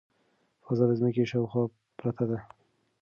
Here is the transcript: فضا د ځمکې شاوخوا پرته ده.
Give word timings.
فضا 0.63 0.85
د 0.89 0.91
ځمکې 0.99 1.23
شاوخوا 1.31 1.63
پرته 1.99 2.23
ده. 2.29 2.37